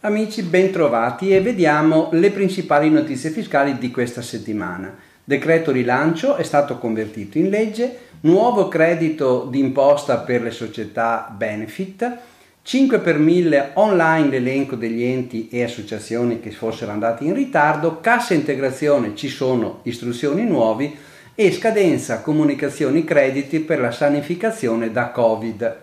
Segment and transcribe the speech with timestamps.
[0.00, 4.94] Amici, bentrovati e vediamo le principali notizie fiscali di questa settimana.
[5.24, 12.18] Decreto rilancio è stato convertito in legge, nuovo credito d'imposta per le società benefit,
[12.60, 18.34] 5 per 1000 online l'elenco degli enti e associazioni che fossero andati in ritardo, cassa
[18.34, 20.94] integrazione ci sono istruzioni nuovi
[21.34, 25.76] e scadenza comunicazioni crediti per la sanificazione da Covid.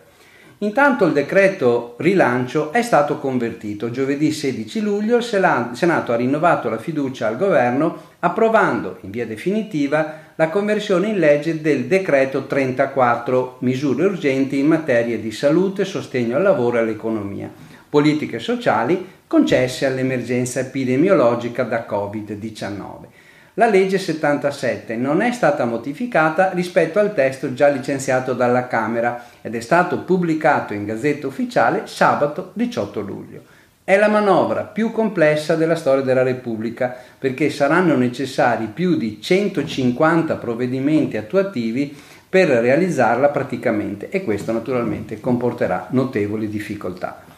[0.61, 3.89] Intanto il decreto rilancio è stato convertito.
[3.89, 10.27] Giovedì 16 luglio il Senato ha rinnovato la fiducia al governo approvando in via definitiva
[10.35, 16.43] la conversione in legge del decreto 34 misure urgenti in materia di salute, sostegno al
[16.43, 17.49] lavoro e all'economia,
[17.89, 23.28] politiche sociali concesse all'emergenza epidemiologica da Covid-19.
[23.59, 29.53] La legge 77 non è stata modificata rispetto al testo già licenziato dalla Camera ed
[29.53, 33.41] è stato pubblicato in Gazzetta Ufficiale sabato 18 luglio.
[33.83, 40.35] È la manovra più complessa della storia della Repubblica perché saranno necessari più di 150
[40.35, 41.93] provvedimenti attuativi
[42.29, 47.28] per realizzarla praticamente e questo naturalmente comporterà notevoli difficoltà.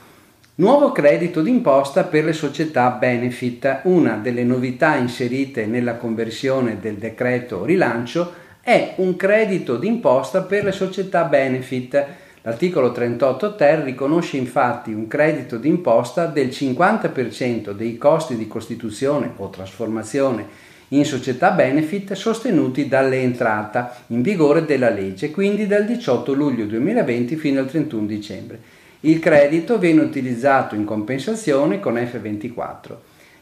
[0.56, 3.84] Nuovo credito d'imposta per le società benefit.
[3.84, 10.74] Una delle novità inserite nella conversione del decreto rilancio è un credito d'imposta per le
[10.74, 12.06] società benefit.
[12.42, 19.50] L'articolo 38 ter riconosce infatti un credito d'imposta del 50% dei costi di costituzione o
[19.50, 20.46] trasformazione
[20.90, 27.62] in società benefit sostenuti dall'entrata in vigore della legge, quindi dal 18 luglio 2020 fino
[27.62, 28.81] al 31 dicembre.
[29.04, 32.96] Il credito viene utilizzato in compensazione con F24.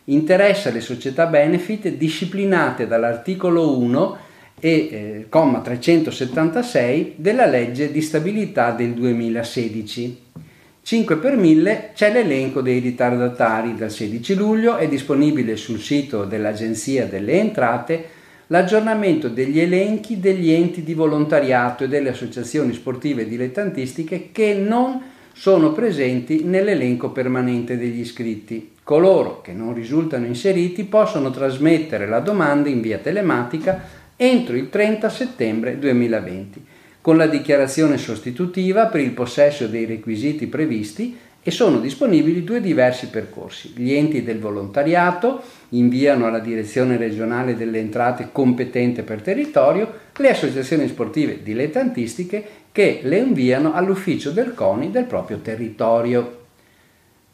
[0.05, 4.17] Interessa le società benefit disciplinate dall'articolo 1
[4.57, 10.21] e eh, comma 376 della legge di stabilità del 2016.
[10.81, 13.76] 5 per 1000 c'è l'elenco dei ritardatari.
[13.76, 18.05] Dal 16 luglio è disponibile sul sito dell'Agenzia delle Entrate
[18.47, 25.72] l'aggiornamento degli elenchi degli enti di volontariato e delle associazioni sportive dilettantistiche che non sono
[25.72, 28.72] presenti nell'elenco permanente degli iscritti.
[28.83, 33.82] Coloro che non risultano inseriti possono trasmettere la domanda in via telematica
[34.17, 36.66] entro il 30 settembre 2020
[37.00, 43.08] con la dichiarazione sostitutiva per il possesso dei requisiti previsti e sono disponibili due diversi
[43.08, 43.71] percorsi.
[43.73, 50.87] Gli enti del volontariato inviano alla direzione regionale delle entrate competente per territorio le associazioni
[50.87, 56.37] sportive dilettantistiche che le inviano all'ufficio del CONI del proprio territorio.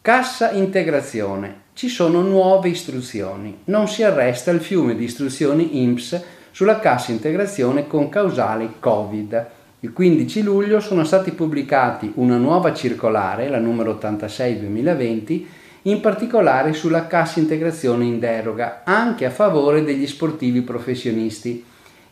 [0.01, 1.63] Cassa integrazione.
[1.73, 3.59] Ci sono nuove istruzioni.
[3.65, 9.47] Non si arresta il fiume di istruzioni INPS sulla cassa integrazione con causali Covid.
[9.81, 15.45] Il 15 luglio sono stati pubblicati una nuova circolare, la numero 86-2020,
[15.83, 21.63] in particolare sulla cassa integrazione in deroga, anche a favore degli sportivi professionisti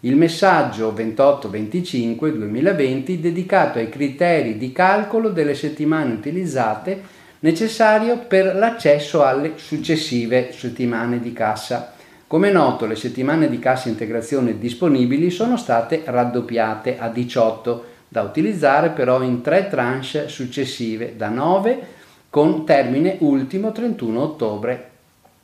[0.06, 7.02] il messaggio 28-25-2020 dedicato ai criteri di calcolo delle settimane utilizzate
[7.40, 11.94] necessario per l'accesso alle successive settimane di cassa.
[12.28, 18.90] Come noto, le settimane di cassa integrazione disponibili sono state raddoppiate a 18, da utilizzare
[18.90, 21.80] però in tre tranche successive, da 9
[22.30, 24.90] con termine ultimo 31 ottobre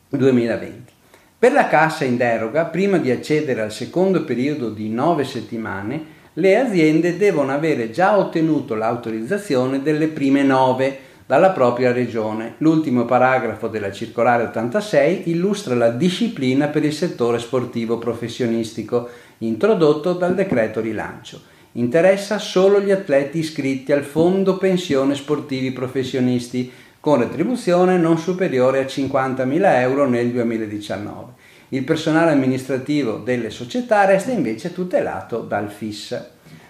[0.10, 0.98] 2020.
[1.40, 6.58] Per la cassa in deroga, prima di accedere al secondo periodo di 9 settimane, le
[6.58, 12.56] aziende devono avere già ottenuto l'autorizzazione delle prime 9 dalla propria regione.
[12.58, 19.08] L'ultimo paragrafo della circolare 86 illustra la disciplina per il settore sportivo professionistico
[19.38, 21.40] introdotto dal decreto rilancio.
[21.74, 26.70] Interessa solo gli atleti iscritti al Fondo Pensione Sportivi Professionisti
[27.00, 31.32] con retribuzione non superiore a 50.000 euro nel 2019.
[31.70, 36.22] Il personale amministrativo delle società resta invece tutelato dal FIS.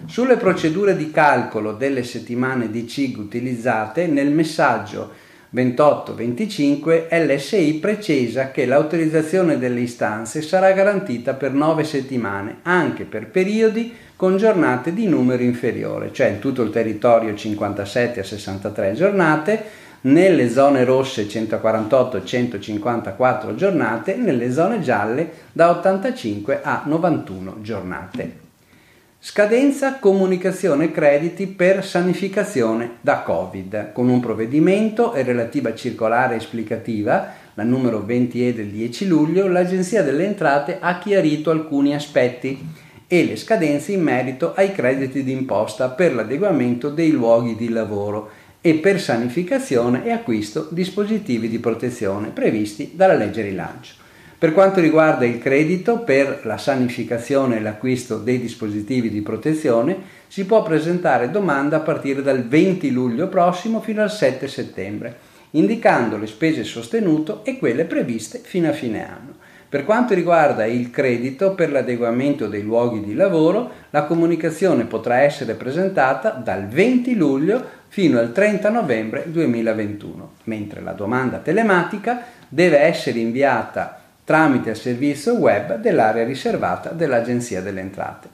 [0.05, 8.67] Sulle procedure di calcolo delle settimane di CIG utilizzate, nel messaggio 28-25 LSI precisa che
[8.67, 15.41] l'autorizzazione delle istanze sarà garantita per 9 settimane, anche per periodi con giornate di numero
[15.41, 19.63] inferiore, cioè in tutto il territorio 57 a 63 giornate,
[20.01, 28.47] nelle zone rosse 148-154 giornate, nelle zone gialle da 85 a 91 giornate.
[29.21, 33.91] Scadenza comunicazione crediti per sanificazione da Covid.
[33.91, 40.23] Con un provvedimento e relativa circolare esplicativa, la numero 20E del 10 luglio, l'Agenzia delle
[40.23, 46.89] Entrate ha chiarito alcuni aspetti e le scadenze in merito ai crediti d'imposta per l'adeguamento
[46.89, 48.29] dei luoghi di lavoro
[48.61, 53.93] e per sanificazione e acquisto dispositivi di protezione previsti dalla legge rilancio.
[54.39, 59.97] Per quanto riguarda il credito per la sanificazione e l'acquisto dei dispositivi di protezione,
[60.27, 65.17] si può presentare domanda a partire dal 20 luglio prossimo fino al 7 settembre,
[65.51, 69.35] indicando le spese sostenute e quelle previste fino a fine anno.
[69.69, 75.53] Per quanto riguarda il credito per l'adeguamento dei luoghi di lavoro, la comunicazione potrà essere
[75.53, 83.19] presentata dal 20 luglio fino al 30 novembre 2021, mentre la domanda telematica deve essere
[83.19, 88.27] inviata tramite il servizio web dell'area riservata dell'Agenzia delle Entrate.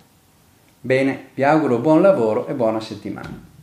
[0.79, 3.54] Bene, vi auguro buon lavoro e buona settimana.